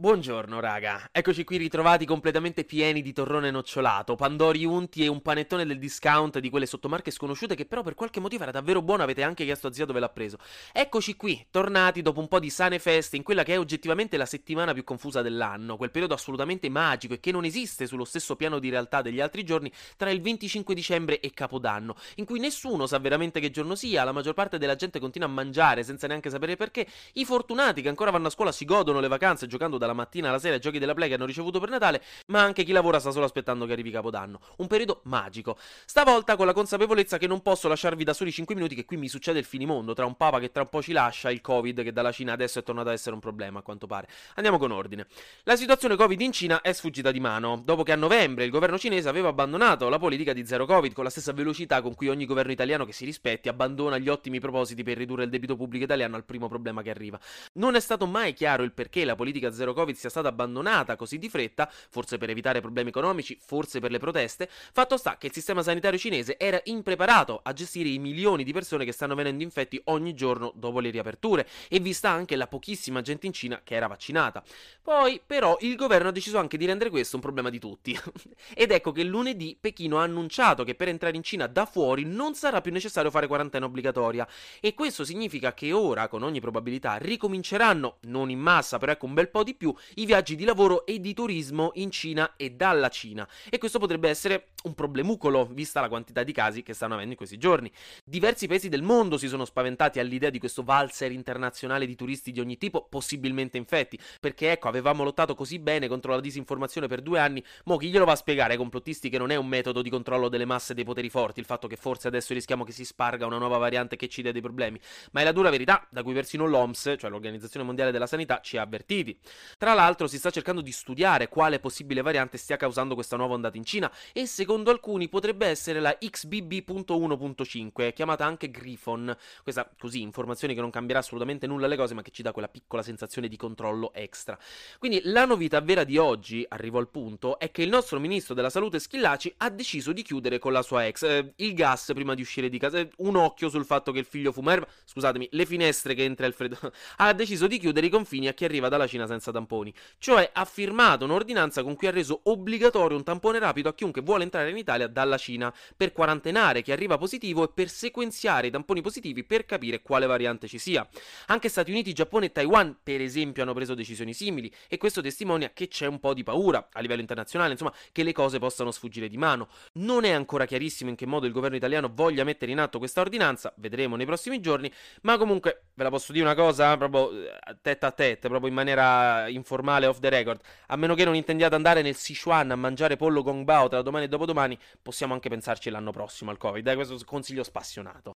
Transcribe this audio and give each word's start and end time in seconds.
Buongiorno 0.00 0.60
raga, 0.60 1.10
eccoci 1.12 1.44
qui 1.44 1.58
ritrovati 1.58 2.06
completamente 2.06 2.64
pieni 2.64 3.02
di 3.02 3.12
torrone 3.12 3.50
nocciolato, 3.50 4.16
pandori 4.16 4.64
unti 4.64 5.04
e 5.04 5.08
un 5.08 5.20
panettone 5.20 5.66
del 5.66 5.78
discount 5.78 6.38
di 6.38 6.48
quelle 6.48 6.64
sottomarche 6.64 7.10
sconosciute 7.10 7.54
che 7.54 7.66
però 7.66 7.82
per 7.82 7.94
qualche 7.94 8.18
motivo 8.18 8.44
era 8.44 8.50
davvero 8.50 8.80
buono, 8.80 9.02
avete 9.02 9.22
anche 9.22 9.44
chiesto 9.44 9.66
a 9.66 9.72
zio 9.74 9.84
dove 9.84 10.00
l'ha 10.00 10.08
preso. 10.08 10.38
Eccoci 10.72 11.16
qui, 11.16 11.46
tornati 11.50 12.00
dopo 12.00 12.18
un 12.18 12.28
po' 12.28 12.38
di 12.38 12.48
sane 12.48 12.78
feste 12.78 13.16
in 13.16 13.22
quella 13.22 13.42
che 13.42 13.52
è 13.52 13.58
oggettivamente 13.58 14.16
la 14.16 14.24
settimana 14.24 14.72
più 14.72 14.84
confusa 14.84 15.20
dell'anno, 15.20 15.76
quel 15.76 15.90
periodo 15.90 16.14
assolutamente 16.14 16.70
magico 16.70 17.12
e 17.12 17.20
che 17.20 17.30
non 17.30 17.44
esiste 17.44 17.86
sullo 17.86 18.06
stesso 18.06 18.36
piano 18.36 18.58
di 18.58 18.70
realtà 18.70 19.02
degli 19.02 19.20
altri 19.20 19.44
giorni 19.44 19.70
tra 19.98 20.08
il 20.08 20.22
25 20.22 20.74
dicembre 20.74 21.20
e 21.20 21.30
Capodanno, 21.34 21.94
in 22.14 22.24
cui 22.24 22.40
nessuno 22.40 22.86
sa 22.86 22.98
veramente 22.98 23.38
che 23.38 23.50
giorno 23.50 23.74
sia, 23.74 24.02
la 24.04 24.12
maggior 24.12 24.32
parte 24.32 24.56
della 24.56 24.76
gente 24.76 24.98
continua 24.98 25.28
a 25.28 25.30
mangiare 25.30 25.82
senza 25.82 26.06
neanche 26.06 26.30
sapere 26.30 26.56
perché, 26.56 26.86
i 27.12 27.26
fortunati 27.26 27.82
che 27.82 27.90
ancora 27.90 28.10
vanno 28.10 28.28
a 28.28 28.30
scuola 28.30 28.50
si 28.50 28.64
godono 28.64 29.00
le 29.00 29.08
vacanze 29.08 29.46
giocando 29.46 29.76
dalla 29.76 29.88
dalla 29.90 29.94
mattina 29.94 30.28
alla 30.28 30.38
sera 30.38 30.58
giochi 30.58 30.78
della 30.78 30.94
Play 30.94 31.08
che 31.08 31.14
hanno 31.14 31.26
ricevuto 31.26 31.60
per 31.60 31.68
Natale, 31.68 32.02
ma 32.26 32.40
anche 32.40 32.64
chi 32.64 32.72
lavora 32.72 32.98
sta 32.98 33.10
solo 33.10 33.24
aspettando 33.24 33.66
che 33.66 33.72
arrivi 33.72 33.90
Capodanno. 33.90 34.40
Un 34.58 34.66
periodo 34.66 35.00
magico. 35.04 35.56
Stavolta 35.84 36.36
con 36.36 36.46
la 36.46 36.52
consapevolezza 36.52 37.18
che 37.18 37.26
non 37.26 37.42
posso 37.42 37.68
lasciarvi 37.68 38.04
da 38.04 38.12
soli 38.12 38.32
5 38.32 38.54
minuti 38.54 38.74
che 38.74 38.84
qui 38.84 38.96
mi 38.96 39.08
succede 39.08 39.38
il 39.38 39.44
finimondo, 39.44 39.94
tra 39.94 40.06
un 40.06 40.16
papa 40.16 40.38
che 40.38 40.50
tra 40.50 40.62
un 40.62 40.68
po' 40.68 40.82
ci 40.82 40.92
lascia, 40.92 41.30
il 41.30 41.40
Covid 41.40 41.82
che 41.82 41.92
dalla 41.92 42.12
Cina 42.12 42.32
adesso 42.32 42.58
è 42.58 42.62
tornato 42.62 42.88
ad 42.88 42.94
essere 42.94 43.14
un 43.14 43.20
problema 43.20 43.60
a 43.60 43.62
quanto 43.62 43.86
pare. 43.86 44.08
Andiamo 44.34 44.58
con 44.58 44.70
ordine. 44.70 45.06
La 45.44 45.56
situazione 45.56 45.96
Covid 45.96 46.20
in 46.20 46.32
Cina 46.32 46.60
è 46.60 46.72
sfuggita 46.72 47.10
di 47.10 47.20
mano, 47.20 47.60
dopo 47.64 47.82
che 47.82 47.92
a 47.92 47.96
novembre 47.96 48.44
il 48.44 48.50
governo 48.50 48.78
cinese 48.78 49.08
aveva 49.08 49.28
abbandonato 49.28 49.88
la 49.88 49.98
politica 49.98 50.32
di 50.32 50.46
zero 50.46 50.66
Covid 50.66 50.92
con 50.92 51.04
la 51.04 51.10
stessa 51.10 51.32
velocità 51.32 51.82
con 51.82 51.94
cui 51.94 52.08
ogni 52.08 52.26
governo 52.26 52.52
italiano 52.52 52.84
che 52.84 52.92
si 52.92 53.04
rispetti 53.04 53.48
abbandona 53.48 53.98
gli 53.98 54.08
ottimi 54.08 54.40
propositi 54.40 54.82
per 54.82 54.96
ridurre 54.96 55.24
il 55.24 55.30
debito 55.30 55.56
pubblico 55.56 55.84
italiano 55.84 56.16
al 56.16 56.24
primo 56.24 56.48
problema 56.48 56.82
che 56.82 56.90
arriva. 56.90 57.18
Non 57.54 57.74
è 57.74 57.80
stato 57.80 58.06
mai 58.06 58.32
chiaro 58.32 58.62
il 58.62 58.72
perché 58.72 59.04
la 59.04 59.14
politica 59.14 59.52
zero 59.52 59.72
Covid 59.72 59.79
sia 59.94 60.10
stata 60.10 60.28
abbandonata 60.28 60.96
così 60.96 61.18
di 61.18 61.28
fretta, 61.28 61.68
forse 61.70 62.18
per 62.18 62.30
evitare 62.30 62.60
problemi 62.60 62.90
economici, 62.90 63.38
forse 63.40 63.80
per 63.80 63.90
le 63.90 63.98
proteste, 63.98 64.48
fatto 64.50 64.96
sta 64.96 65.16
che 65.16 65.26
il 65.26 65.32
sistema 65.32 65.62
sanitario 65.62 65.98
cinese 65.98 66.38
era 66.38 66.60
impreparato 66.64 67.40
a 67.42 67.52
gestire 67.52 67.88
i 67.88 67.98
milioni 67.98 68.44
di 68.44 68.52
persone 68.52 68.84
che 68.84 68.92
stanno 68.92 69.14
venendo 69.14 69.42
infetti 69.42 69.80
ogni 69.84 70.14
giorno 70.14 70.52
dopo 70.54 70.80
le 70.80 70.90
riaperture 70.90 71.46
e 71.68 71.80
vista 71.80 72.10
anche 72.10 72.36
la 72.36 72.46
pochissima 72.46 73.00
gente 73.02 73.26
in 73.26 73.32
Cina 73.32 73.60
che 73.62 73.74
era 73.74 73.86
vaccinata. 73.86 74.42
Poi, 74.82 75.20
però, 75.24 75.56
il 75.60 75.76
governo 75.76 76.08
ha 76.08 76.12
deciso 76.12 76.38
anche 76.38 76.56
di 76.56 76.66
rendere 76.66 76.90
questo 76.90 77.16
un 77.16 77.22
problema 77.22 77.50
di 77.50 77.58
tutti. 77.58 77.98
Ed 78.54 78.70
ecco 78.70 78.92
che 78.92 79.04
lunedì 79.04 79.56
Pechino 79.60 79.98
ha 79.98 80.02
annunciato 80.02 80.64
che 80.64 80.74
per 80.74 80.88
entrare 80.88 81.16
in 81.16 81.22
Cina 81.22 81.46
da 81.46 81.66
fuori 81.66 82.04
non 82.04 82.34
sarà 82.34 82.60
più 82.60 82.72
necessario 82.72 83.10
fare 83.10 83.26
quarantena 83.26 83.66
obbligatoria. 83.66 84.26
E 84.60 84.74
questo 84.74 85.04
significa 85.04 85.54
che 85.54 85.72
ora, 85.72 86.08
con 86.08 86.22
ogni 86.22 86.40
probabilità, 86.40 86.96
ricominceranno, 86.96 87.98
non 88.02 88.30
in 88.30 88.40
massa, 88.40 88.78
però 88.78 88.92
ecco 88.92 89.06
un 89.06 89.14
bel 89.14 89.28
po' 89.28 89.42
di 89.42 89.54
più, 89.54 89.69
i 89.94 90.06
viaggi 90.06 90.36
di 90.36 90.44
lavoro 90.44 90.86
e 90.86 91.00
di 91.00 91.14
turismo 91.14 91.70
in 91.74 91.90
Cina 91.90 92.34
e 92.36 92.50
dalla 92.50 92.88
Cina. 92.88 93.28
E 93.48 93.58
questo 93.58 93.78
potrebbe 93.78 94.08
essere 94.08 94.48
un 94.64 94.74
problemucolo, 94.74 95.46
vista 95.46 95.80
la 95.80 95.88
quantità 95.88 96.22
di 96.22 96.32
casi 96.32 96.62
che 96.62 96.74
stanno 96.74 96.94
avendo 96.94 97.12
in 97.12 97.16
questi 97.16 97.38
giorni. 97.38 97.70
Diversi 98.04 98.46
paesi 98.46 98.68
del 98.68 98.82
mondo 98.82 99.16
si 99.16 99.28
sono 99.28 99.44
spaventati 99.44 99.98
all'idea 100.00 100.30
di 100.30 100.38
questo 100.38 100.62
valzer 100.62 101.12
internazionale 101.12 101.86
di 101.86 101.94
turisti 101.94 102.30
di 102.32 102.40
ogni 102.40 102.58
tipo, 102.58 102.86
possibilmente 102.88 103.56
infetti, 103.56 103.98
perché 104.20 104.52
ecco, 104.52 104.68
avevamo 104.68 105.02
lottato 105.02 105.34
così 105.34 105.58
bene 105.58 105.88
contro 105.88 106.12
la 106.12 106.20
disinformazione 106.20 106.86
per 106.86 107.00
due 107.00 107.18
anni, 107.18 107.42
mo 107.64 107.76
chi 107.76 107.88
glielo 107.88 108.04
va 108.04 108.12
a 108.12 108.16
spiegare 108.16 108.52
ai 108.52 108.58
complottisti 108.58 109.08
che 109.08 109.18
non 109.18 109.30
è 109.30 109.36
un 109.36 109.46
metodo 109.46 109.82
di 109.82 109.90
controllo 109.90 110.28
delle 110.28 110.44
masse 110.44 110.74
dei 110.74 110.84
poteri 110.84 111.08
forti, 111.08 111.40
il 111.40 111.46
fatto 111.46 111.66
che 111.66 111.76
forse 111.76 112.08
adesso 112.08 112.34
rischiamo 112.34 112.64
che 112.64 112.72
si 112.72 112.84
sparga 112.84 113.26
una 113.26 113.38
nuova 113.38 113.56
variante 113.56 113.96
che 113.96 114.08
ci 114.08 114.22
dia 114.22 114.32
dei 114.32 114.42
problemi, 114.42 114.78
ma 115.12 115.22
è 115.22 115.24
la 115.24 115.32
dura 115.32 115.50
verità 115.50 115.86
da 115.90 116.02
cui 116.02 116.12
persino 116.12 116.46
l'OMS, 116.46 116.96
cioè 116.98 117.10
l'Organizzazione 117.10 117.64
Mondiale 117.64 117.92
della 117.92 118.06
Sanità, 118.06 118.40
ci 118.42 118.56
ha 118.58 118.62
avvertiti. 118.62 119.18
Tra 119.56 119.72
l'altro 119.74 120.06
si 120.06 120.18
sta 120.18 120.30
cercando 120.30 120.60
di 120.60 120.72
studiare 120.72 121.28
quale 121.28 121.60
possibile 121.60 122.02
variante 122.02 122.36
stia 122.36 122.56
causando 122.56 122.94
questa 122.94 123.16
nuova 123.16 123.34
ondata 123.34 123.56
in 123.56 123.64
Cina 123.64 123.90
e 124.12 124.26
secondo 124.26 124.48
alcuni 124.70 125.08
potrebbe 125.08 125.46
essere 125.46 125.80
la 125.80 125.96
XBB.1.5, 125.98 127.92
chiamata 127.92 128.24
anche 128.24 128.50
Griffon. 128.50 129.16
Questa 129.42 129.70
così 129.78 130.02
informazione 130.02 130.54
che 130.54 130.60
non 130.60 130.70
cambierà 130.70 131.00
assolutamente 131.00 131.46
nulla 131.46 131.66
alle 131.66 131.76
cose, 131.76 131.94
ma 131.94 132.02
che 132.02 132.10
ci 132.10 132.22
dà 132.22 132.32
quella 132.32 132.48
piccola 132.48 132.82
sensazione 132.82 133.28
di 133.28 133.36
controllo 133.36 133.92
extra. 133.94 134.38
Quindi 134.78 135.00
la 135.04 135.24
novità 135.24 135.60
vera 135.60 135.84
di 135.84 135.98
oggi, 135.98 136.44
arrivo 136.48 136.78
al 136.78 136.88
punto, 136.88 137.38
è 137.38 137.50
che 137.50 137.62
il 137.62 137.68
nostro 137.68 138.00
ministro 138.00 138.34
della 138.34 138.50
salute 138.50 138.78
Schillaci 138.78 139.32
ha 139.38 139.50
deciso 139.50 139.92
di 139.92 140.02
chiudere 140.02 140.38
con 140.38 140.52
la 140.52 140.62
sua 140.62 140.86
ex 140.86 141.02
eh, 141.02 141.32
il 141.36 141.54
gas 141.54 141.92
prima 141.94 142.14
di 142.14 142.22
uscire 142.22 142.48
di 142.48 142.58
casa. 142.58 142.78
Eh, 142.78 142.90
un 142.98 143.16
occhio 143.16 143.48
sul 143.48 143.64
fatto 143.64 143.92
che 143.92 144.00
il 144.00 144.04
figlio 144.04 144.32
fuma 144.32 144.52
erba, 144.52 144.66
scusatemi, 144.84 145.28
le 145.32 145.46
finestre 145.46 145.94
che 145.94 146.04
entra 146.04 146.26
il 146.26 146.32
freddo. 146.32 146.58
ha 146.96 147.12
deciso 147.12 147.46
di 147.46 147.58
chiudere 147.58 147.86
i 147.86 147.90
confini 147.90 148.28
a 148.28 148.32
chi 148.32 148.44
arriva 148.44 148.68
dalla 148.68 148.86
Cina 148.86 149.06
senza 149.06 149.30
tamponi. 149.30 149.72
Cioè 149.98 150.30
ha 150.32 150.44
firmato 150.44 151.04
un'ordinanza 151.04 151.62
con 151.62 151.76
cui 151.76 151.86
ha 151.86 151.90
reso 151.90 152.20
obbligatorio 152.24 152.96
un 152.96 153.04
tampone 153.04 153.38
rapido 153.38 153.68
a 153.68 153.74
chiunque 153.74 154.02
vuole 154.02 154.24
entrare 154.24 154.39
in 154.48 154.56
Italia 154.56 154.86
dalla 154.86 155.18
Cina 155.18 155.52
per 155.76 155.92
quarantenare 155.92 156.62
chi 156.62 156.72
arriva 156.72 156.96
positivo 156.96 157.44
e 157.44 157.50
per 157.52 157.68
sequenziare 157.68 158.46
i 158.46 158.50
tamponi 158.50 158.80
positivi 158.80 159.24
per 159.24 159.44
capire 159.44 159.82
quale 159.82 160.06
variante 160.06 160.48
ci 160.48 160.58
sia. 160.58 160.88
Anche 161.26 161.48
Stati 161.48 161.70
Uniti, 161.70 161.92
Giappone 161.92 162.26
e 162.26 162.32
Taiwan, 162.32 162.78
per 162.82 163.00
esempio, 163.00 163.42
hanno 163.42 163.54
preso 163.54 163.74
decisioni 163.74 164.14
simili 164.14 164.52
e 164.68 164.78
questo 164.78 165.00
testimonia 165.02 165.50
che 165.52 165.68
c'è 165.68 165.86
un 165.86 166.00
po' 166.00 166.14
di 166.14 166.22
paura 166.22 166.68
a 166.72 166.80
livello 166.80 167.00
internazionale, 167.00 167.52
insomma, 167.52 167.74
che 167.92 168.02
le 168.02 168.12
cose 168.12 168.38
possano 168.38 168.70
sfuggire 168.70 169.08
di 169.08 169.16
mano. 169.16 169.48
Non 169.74 170.04
è 170.04 170.10
ancora 170.10 170.46
chiarissimo 170.46 170.90
in 170.90 170.96
che 170.96 171.06
modo 171.06 171.26
il 171.26 171.32
governo 171.32 171.56
italiano 171.56 171.90
voglia 171.92 172.24
mettere 172.24 172.52
in 172.52 172.58
atto 172.58 172.78
questa 172.78 173.00
ordinanza, 173.00 173.52
vedremo 173.56 173.96
nei 173.96 174.06
prossimi 174.06 174.40
giorni, 174.40 174.72
ma 175.02 175.18
comunque 175.18 175.64
ve 175.74 175.82
la 175.82 175.90
posso 175.90 176.12
dire 176.12 176.24
una 176.24 176.34
cosa, 176.34 176.76
proprio 176.76 177.12
eh, 177.12 177.30
tête 177.60 177.86
a 177.86 177.90
tête, 177.90 178.28
proprio 178.28 178.48
in 178.48 178.54
maniera 178.54 179.28
informale 179.28 179.86
off 179.86 179.98
the 179.98 180.08
record, 180.08 180.40
a 180.68 180.76
meno 180.76 180.94
che 180.94 181.04
non 181.04 181.14
intendiate 181.14 181.54
andare 181.54 181.82
nel 181.82 181.96
Sichuan 181.96 182.50
a 182.50 182.56
mangiare 182.56 182.96
pollo 182.96 183.22
gong 183.22 183.44
bao 183.44 183.68
tra 183.68 183.82
domani 183.82 184.04
e 184.04 184.08
dopodomani, 184.30 184.58
possiamo 184.80 185.14
anche 185.14 185.28
pensarci 185.28 185.70
l'anno 185.70 185.90
prossimo 185.90 186.30
al 186.30 186.38
Covid. 186.38 186.64
Dai, 186.64 186.74
questo 186.74 186.96
consiglio 187.04 187.42
spassionato. 187.42 188.12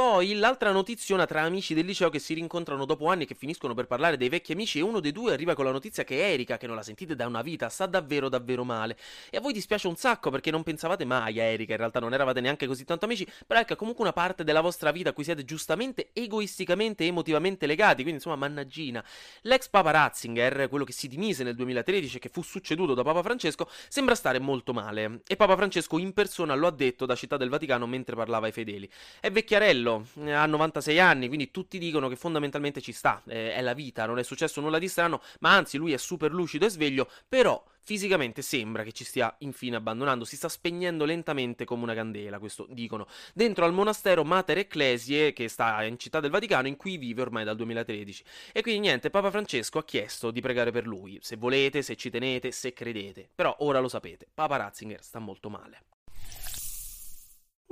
Poi 0.00 0.34
l'altra 0.36 0.72
notiziona 0.72 1.26
tra 1.26 1.42
amici 1.42 1.74
del 1.74 1.84
liceo 1.84 2.08
che 2.08 2.20
si 2.20 2.32
rincontrano 2.32 2.86
dopo 2.86 3.08
anni 3.08 3.24
e 3.24 3.26
che 3.26 3.34
finiscono 3.34 3.74
per 3.74 3.86
parlare 3.86 4.16
dei 4.16 4.30
vecchi 4.30 4.52
amici 4.52 4.78
e 4.78 4.80
uno 4.80 4.98
dei 4.98 5.12
due 5.12 5.34
arriva 5.34 5.52
con 5.52 5.66
la 5.66 5.72
notizia 5.72 6.04
che 6.04 6.32
Erika, 6.32 6.56
che 6.56 6.66
non 6.66 6.74
la 6.74 6.82
sentite 6.82 7.14
da 7.14 7.26
una 7.26 7.42
vita, 7.42 7.68
sta 7.68 7.84
davvero 7.84 8.30
davvero 8.30 8.64
male. 8.64 8.96
E 9.28 9.36
a 9.36 9.42
voi 9.42 9.52
dispiace 9.52 9.88
un 9.88 9.96
sacco 9.96 10.30
perché 10.30 10.50
non 10.50 10.62
pensavate 10.62 11.04
mai 11.04 11.38
a 11.38 11.42
Erika, 11.42 11.72
in 11.72 11.78
realtà 11.80 12.00
non 12.00 12.14
eravate 12.14 12.40
neanche 12.40 12.66
così 12.66 12.86
tanto 12.86 13.04
amici, 13.04 13.30
però 13.46 13.60
ecco 13.60 13.76
comunque 13.76 14.02
una 14.02 14.14
parte 14.14 14.42
della 14.42 14.62
vostra 14.62 14.90
vita 14.90 15.10
a 15.10 15.12
cui 15.12 15.22
siete 15.22 15.44
giustamente 15.44 16.08
egoisticamente 16.14 17.04
e 17.04 17.08
emotivamente 17.08 17.66
legati, 17.66 17.96
quindi 17.96 18.12
insomma 18.12 18.36
mannaggina. 18.36 19.04
L'ex 19.42 19.68
Papa 19.68 19.90
Ratzinger, 19.90 20.70
quello 20.70 20.84
che 20.84 20.92
si 20.92 21.08
dimise 21.08 21.44
nel 21.44 21.56
2013 21.56 22.16
e 22.16 22.20
che 22.20 22.30
fu 22.30 22.40
succeduto 22.40 22.94
da 22.94 23.02
Papa 23.02 23.22
Francesco, 23.22 23.68
sembra 23.88 24.14
stare 24.14 24.38
molto 24.38 24.72
male. 24.72 25.20
E 25.26 25.36
Papa 25.36 25.56
Francesco 25.56 25.98
in 25.98 26.14
persona 26.14 26.54
lo 26.54 26.68
ha 26.68 26.72
detto 26.72 27.04
da 27.04 27.14
Città 27.14 27.36
del 27.36 27.50
Vaticano 27.50 27.86
mentre 27.86 28.16
parlava 28.16 28.46
ai 28.46 28.52
fedeli. 28.52 28.90
È 29.20 29.30
vecchiarello, 29.30 29.88
ha 30.26 30.46
96 30.46 30.98
anni, 31.00 31.28
quindi 31.28 31.50
tutti 31.50 31.78
dicono 31.78 32.08
che 32.08 32.16
fondamentalmente 32.16 32.80
ci 32.80 32.92
sta, 32.92 33.22
eh, 33.26 33.54
è 33.54 33.60
la 33.62 33.74
vita, 33.74 34.06
non 34.06 34.18
è 34.18 34.22
successo 34.22 34.60
nulla 34.60 34.78
di 34.78 34.88
strano, 34.88 35.20
ma 35.40 35.54
anzi 35.54 35.76
lui 35.76 35.92
è 35.92 35.96
super 35.96 36.32
lucido 36.32 36.66
e 36.66 36.68
sveglio, 36.70 37.08
però 37.28 37.62
fisicamente 37.82 38.42
sembra 38.42 38.82
che 38.84 38.92
ci 38.92 39.04
stia 39.04 39.34
infine 39.38 39.76
abbandonando, 39.76 40.24
si 40.24 40.36
sta 40.36 40.48
spegnendo 40.48 41.04
lentamente 41.04 41.64
come 41.64 41.82
una 41.82 41.94
candela, 41.94 42.38
questo 42.38 42.66
dicono, 42.70 43.06
dentro 43.34 43.64
al 43.64 43.72
monastero 43.72 44.24
Mater 44.24 44.58
Ecclesie 44.58 45.32
che 45.32 45.48
sta 45.48 45.82
in 45.82 45.98
Città 45.98 46.20
del 46.20 46.30
Vaticano 46.30 46.68
in 46.68 46.76
cui 46.76 46.98
vive 46.98 47.22
ormai 47.22 47.44
dal 47.44 47.56
2013. 47.56 48.24
E 48.52 48.62
quindi 48.62 48.80
niente, 48.80 49.10
Papa 49.10 49.30
Francesco 49.30 49.78
ha 49.78 49.84
chiesto 49.84 50.30
di 50.30 50.40
pregare 50.40 50.70
per 50.70 50.86
lui, 50.86 51.18
se 51.20 51.36
volete, 51.36 51.82
se 51.82 51.96
ci 51.96 52.10
tenete, 52.10 52.52
se 52.52 52.72
credete, 52.72 53.28
però 53.34 53.56
ora 53.60 53.80
lo 53.80 53.88
sapete, 53.88 54.26
Papa 54.32 54.56
Ratzinger 54.56 55.02
sta 55.02 55.18
molto 55.18 55.50
male. 55.50 55.84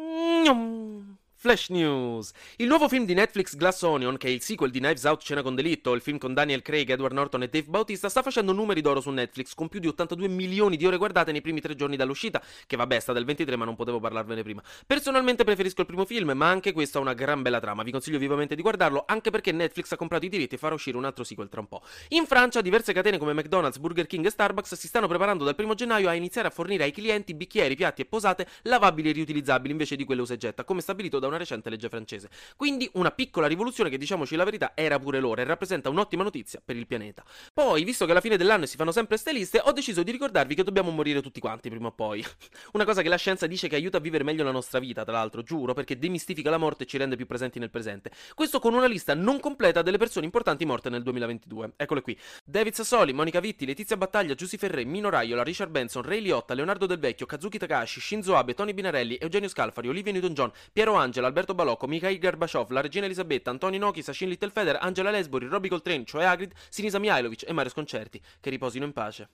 Mm-hmm. 0.01 1.28
Flash 1.49 1.71
News. 1.71 2.33
Il 2.57 2.67
nuovo 2.67 2.91
film 2.91 3.07
di 3.07 3.15
Netflix 3.15 3.57
Glass 3.57 3.81
Onion, 3.81 4.19
che 4.19 4.27
è 4.27 4.31
il 4.31 4.43
sequel 4.43 4.71
di 4.71 4.81
Knives 4.81 5.05
Out 5.05 5.23
Cena 5.23 5.41
con 5.41 5.55
Delitto, 5.55 5.95
il 5.95 6.03
film 6.03 6.19
con 6.19 6.35
Daniel 6.35 6.61
Craig, 6.61 6.91
Edward 6.91 7.15
Norton 7.15 7.43
e 7.43 7.49
Dave 7.49 7.65
Bautista, 7.69 8.11
sta 8.11 8.21
facendo 8.21 8.53
numeri 8.53 8.83
d'oro 8.83 9.01
su 9.01 9.09
Netflix, 9.09 9.55
con 9.55 9.69
più 9.69 9.81
di 9.81 9.87
82 9.87 10.29
milioni 10.29 10.77
di 10.77 10.85
ore 10.85 10.99
guardate 10.99 11.33
nei 11.33 11.41
primi 11.41 11.63
tre 11.63 11.75
giorni 11.75 11.97
dall'uscita, 11.97 12.43
che 12.67 12.77
vabbè 12.77 13.01
sta 13.01 13.15
del 13.15 13.25
23 13.25 13.57
ma 13.57 13.65
non 13.65 13.77
potevo 13.77 13.99
parlarvene 13.99 14.43
prima. 14.43 14.63
Personalmente 14.87 15.43
preferisco 15.45 15.81
il 15.81 15.87
primo 15.87 16.05
film, 16.05 16.33
ma 16.33 16.51
anche 16.51 16.73
questo 16.73 16.99
ha 16.99 17.01
una 17.01 17.15
gran 17.15 17.41
bella 17.41 17.61
trama, 17.61 17.83
vi 17.83 17.93
consiglio 17.93 18.19
vivamente 18.19 18.55
di 18.55 18.61
guardarlo, 18.61 19.05
anche 19.07 19.31
perché 19.31 19.51
Netflix 19.51 19.91
ha 19.93 19.97
comprato 19.97 20.27
i 20.27 20.29
diritti 20.29 20.57
e 20.57 20.59
farà 20.59 20.75
uscire 20.75 20.99
un 20.99 21.07
altro 21.07 21.25
sequel 21.25 21.49
tra 21.49 21.61
un 21.61 21.69
po'. 21.69 21.81
In 22.09 22.27
Francia 22.27 22.61
diverse 22.61 22.93
catene 22.93 23.17
come 23.17 23.33
McDonald's, 23.33 23.79
Burger 23.79 24.07
King 24.07 24.27
e 24.27 24.31
Starbucks 24.31 24.75
si 24.75 24.87
stanno 24.87 25.09
preparando 25.09 25.45
dal 25.45 25.55
primo 25.55 25.73
gennaio 25.73 26.11
a 26.11 26.13
iniziare 26.13 26.49
a 26.49 26.51
fornire 26.51 26.85
ai 26.85 26.93
clienti 26.93 27.33
bicchieri, 27.33 27.75
piatti 27.75 28.03
e 28.03 28.05
posate 28.05 28.47
lavabili 28.65 29.09
e 29.09 29.13
riutilizzabili 29.13 29.73
invece 29.73 29.97
di 29.97 30.05
quelle 30.05 30.21
usa 30.21 30.37
come 30.67 30.83
stabilito 30.83 31.19
da 31.19 31.27
una 31.27 31.37
recente 31.39 31.71
legge 31.71 31.89
francese. 31.89 32.29
Quindi 32.57 32.89
una 32.95 33.11
piccola 33.11 33.47
rivoluzione 33.47 33.91
che, 33.91 33.99
diciamoci 33.99 34.37
la 34.37 34.45
verità, 34.45 34.73
era 34.75 34.99
pure 34.99 35.21
loro 35.21 35.41
e 35.41 35.45
rappresenta 35.45 35.89
un'ottima 35.89 36.23
notizia 36.23 36.61
per 36.65 36.77
il 36.77 36.87
pianeta. 36.87 37.25
Poi, 37.53 37.85
visto 37.85 38.05
che 38.05 38.11
alla 38.11 38.21
fine 38.21 38.37
dell'anno 38.37 38.67
si 38.67 38.77
fanno 38.77 38.93
sempre 38.93 39.17
ste 39.17 39.33
liste, 39.33 39.61
ho 39.65 39.73
deciso 39.73 40.03
di 40.03 40.11
ricordarvi 40.11 40.55
che 40.55 40.65
dobbiamo 40.65 40.91
morire 40.91 41.23
tutti 41.23 41.41
quanti 41.41 41.69
prima 41.71 41.89
o 41.89 41.93
poi. 41.93 42.25
una 42.73 42.85
cosa 42.85 43.03
che 43.03 43.09
la 43.09 43.17
scienza 43.17 43.47
dice 43.47 43.69
che 43.69 43.77
aiuta 43.77 43.99
a 43.99 44.01
vivere 44.01 44.25
meglio 44.25 44.45
la 44.45 44.51
nostra 44.51 44.79
vita, 44.79 45.05
tra 45.05 45.13
l'altro, 45.13 45.43
giuro, 45.43 45.75
perché 45.75 45.99
demistifica 45.99 46.51
la 46.51 46.59
morte 46.59 46.85
e 46.85 46.87
ci 46.87 46.99
rende 46.99 47.17
più 47.17 47.27
presenti 47.27 47.59
nel 47.59 47.71
presente. 47.71 48.11
Questo 48.35 48.59
con 48.59 48.75
una 48.75 48.87
lista 48.87 49.15
non 49.15 49.41
completa 49.41 49.83
delle 49.83 49.99
persone 49.99 50.27
importanti 50.27 50.65
morte 50.65 50.91
nel 50.91 51.03
2022. 51.03 51.73
Eccole 51.77 52.03
qui. 52.03 52.19
David 52.45 52.75
Sassoli, 52.75 53.13
Monica 53.13 53.41
Vitti, 53.41 53.67
Letizia 53.67 53.97
Battaglia, 53.97 54.35
Giussi 54.35 54.57
Ferré, 54.57 54.85
Mino 54.85 55.11
Raiola, 55.11 55.43
Richard 55.43 55.71
Benson, 55.71 56.03
Ray 56.03 56.21
Liotta, 56.21 56.55
Leonardo 56.55 56.87
Del 56.87 56.99
Vecchio, 56.99 57.27
Kazuki 57.27 57.59
Takashi, 57.59 58.01
Shinzo 58.01 58.37
Abe, 58.37 58.55
Tony 58.55 58.73
Binarelli, 58.73 59.17
Eugenio 59.17 59.49
Scalfari, 59.49 59.89
Olivia 59.89 60.13
Newton-John, 60.13 60.51
Piero 60.73 60.95
Angela, 61.19 61.27
Alberto 61.27 61.55
Balocco, 61.55 61.87
Mikhail 61.89 62.19
Garbashov, 62.19 62.71
la 62.71 62.81
regina 62.81 63.07
Elisabetta, 63.07 63.51
Antonio 63.51 63.79
Nochi, 63.81 64.03
Sachin 64.03 64.29
Littlefeder, 64.29 64.79
Angela 64.81 65.11
Lesbori, 65.11 65.47
Robbie 65.47 65.69
Coltrane, 65.69 66.05
cioè 66.05 66.25
Agrid, 66.25 66.53
Sinisa 66.69 66.99
Mihailovic 66.99 67.45
e 67.47 67.53
Mario 67.53 67.71
Sconcerti. 67.71 68.21
Che 68.41 68.51
riposino 68.51 68.85
in 68.85 68.93
pace. 68.93 69.29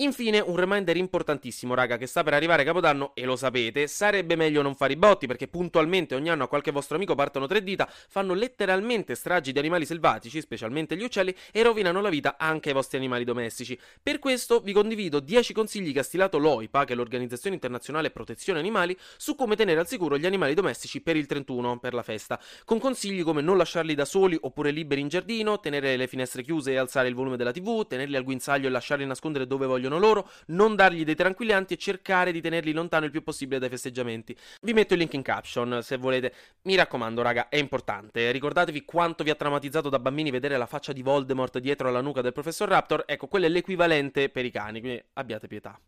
Infine, 0.00 0.40
un 0.40 0.56
reminder 0.56 0.96
importantissimo, 0.96 1.74
raga, 1.74 1.98
che 1.98 2.06
sta 2.06 2.22
per 2.22 2.32
arrivare 2.32 2.64
Capodanno, 2.64 3.10
e 3.12 3.26
lo 3.26 3.36
sapete, 3.36 3.86
sarebbe 3.86 4.34
meglio 4.34 4.62
non 4.62 4.74
fare 4.74 4.94
i 4.94 4.96
botti, 4.96 5.26
perché 5.26 5.46
puntualmente 5.46 6.14
ogni 6.14 6.30
anno 6.30 6.44
a 6.44 6.48
qualche 6.48 6.70
vostro 6.70 6.96
amico 6.96 7.14
partono 7.14 7.46
tre 7.46 7.62
dita, 7.62 7.86
fanno 8.08 8.32
letteralmente 8.32 9.14
stragi 9.14 9.52
di 9.52 9.58
animali 9.58 9.84
selvatici, 9.84 10.40
specialmente 10.40 10.96
gli 10.96 11.02
uccelli, 11.02 11.34
e 11.52 11.62
rovinano 11.62 12.00
la 12.00 12.08
vita 12.08 12.36
anche 12.38 12.70
ai 12.70 12.74
vostri 12.74 12.96
animali 12.96 13.24
domestici. 13.24 13.78
Per 14.02 14.18
questo 14.18 14.60
vi 14.60 14.72
condivido 14.72 15.20
10 15.20 15.52
consigli 15.52 15.92
che 15.92 15.98
ha 15.98 16.02
stilato 16.02 16.38
l'OIPA, 16.38 16.86
che 16.86 16.94
è 16.94 16.96
l'Organizzazione 16.96 17.56
Internazionale 17.56 18.10
Protezione 18.10 18.58
Animali, 18.58 18.96
su 19.18 19.34
come 19.34 19.54
tenere 19.54 19.80
al 19.80 19.86
sicuro 19.86 20.16
gli 20.16 20.24
animali 20.24 20.54
domestici 20.54 21.02
per 21.02 21.16
il 21.16 21.26
31, 21.26 21.78
per 21.78 21.92
la 21.92 22.02
festa, 22.02 22.40
con 22.64 22.78
consigli 22.78 23.22
come 23.22 23.42
non 23.42 23.58
lasciarli 23.58 23.94
da 23.94 24.06
soli 24.06 24.38
oppure 24.40 24.70
liberi 24.70 25.02
in 25.02 25.08
giardino, 25.08 25.60
tenere 25.60 25.98
le 25.98 26.06
finestre 26.06 26.42
chiuse 26.42 26.72
e 26.72 26.76
alzare 26.76 27.08
il 27.08 27.14
volume 27.14 27.36
della 27.36 27.52
tv, 27.52 27.86
tenerli 27.86 28.16
al 28.16 28.24
guinzaglio 28.24 28.66
e 28.66 28.70
lasciarli 28.70 29.04
nascondere 29.04 29.46
dove 29.46 29.66
vogliono 29.66 29.88
vogliono 29.90 29.98
loro, 29.98 30.30
non 30.46 30.76
dargli 30.76 31.04
dei 31.04 31.16
tranquillanti 31.16 31.74
e 31.74 31.76
cercare 31.76 32.32
di 32.32 32.40
tenerli 32.40 32.72
lontano 32.72 33.04
il 33.04 33.10
più 33.10 33.22
possibile 33.22 33.58
dai 33.58 33.68
festeggiamenti. 33.68 34.36
Vi 34.62 34.72
metto 34.72 34.94
il 34.94 35.00
link 35.00 35.12
in 35.14 35.22
caption 35.22 35.80
se 35.82 35.96
volete. 35.96 36.32
Mi 36.62 36.76
raccomando, 36.76 37.22
raga, 37.22 37.48
è 37.48 37.56
importante. 37.56 38.30
Ricordatevi 38.30 38.84
quanto 38.84 39.24
vi 39.24 39.30
ha 39.30 39.34
traumatizzato 39.34 39.88
da 39.88 39.98
bambini 39.98 40.30
vedere 40.30 40.56
la 40.56 40.66
faccia 40.66 40.92
di 40.92 41.02
Voldemort 41.02 41.58
dietro 41.58 41.88
alla 41.88 42.00
nuca 42.00 42.20
del 42.20 42.32
professor 42.32 42.68
Raptor. 42.68 43.04
Ecco, 43.06 43.26
quello 43.26 43.46
è 43.46 43.48
l'equivalente 43.48 44.28
per 44.28 44.44
i 44.44 44.50
cani, 44.50 44.80
quindi 44.80 45.02
abbiate 45.14 45.48
pietà. 45.48 45.78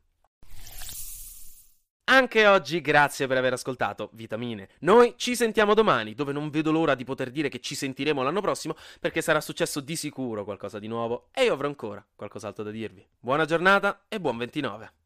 Anche 2.04 2.46
oggi 2.49 2.81
grazie 2.81 3.28
per 3.28 3.37
aver 3.37 3.52
ascoltato 3.52 4.10
Vitamine. 4.14 4.70
Noi 4.81 5.14
ci 5.16 5.37
sentiamo 5.37 5.72
domani, 5.72 6.14
dove 6.14 6.32
non 6.32 6.50
vedo 6.50 6.72
l'ora 6.72 6.96
di 6.96 7.04
poter 7.04 7.31
dire 7.31 7.49
che 7.49 7.60
ci 7.60 7.76
sentiremo 7.76 8.22
l'anno 8.22 8.40
prossimo, 8.40 8.75
perché 8.99 9.22
sarà 9.22 9.40
successo 9.40 9.81
di 9.81 9.94
sicuro 9.94 10.44
qualcosa 10.44 10.81
di 10.81 10.88
nuovo 10.88 11.28
e 11.32 11.44
io 11.44 11.52
avrò 11.52 11.69
ancora 11.69 12.04
qualcos'altro 12.14 12.64
da 12.64 12.70
dirvi. 12.70 13.06
Buona 13.20 13.44
giornata 13.44 14.04
e 14.08 14.20
buon 14.20 14.37
29. 14.37 15.01